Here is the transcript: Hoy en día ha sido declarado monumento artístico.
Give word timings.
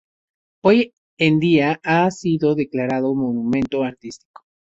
Hoy 0.63 0.95
en 1.19 1.39
día 1.39 1.79
ha 1.83 2.09
sido 2.09 2.55
declarado 2.55 3.13
monumento 3.13 3.83
artístico. 3.83 4.41